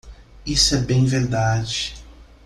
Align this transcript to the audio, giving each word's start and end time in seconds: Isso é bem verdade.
Isso 0.47 0.73
é 0.73 0.79
bem 0.79 1.05
verdade. 1.05 1.93